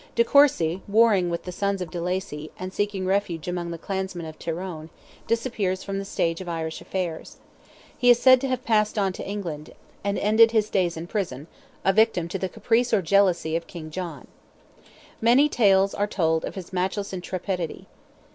[0.15, 4.25] De Courcy, warring with the sons of de Lacy, and seeking refuge among the clansmen
[4.25, 4.89] of Tyrone,
[5.27, 7.37] disappears from the stage of Irish affairs.
[7.95, 11.45] He is said to have passed on to England, and ended his days in prison,
[11.85, 14.25] a victim to the caprice or jealousy of King John.
[15.21, 17.85] Many tales are told of his matchless intrepidity.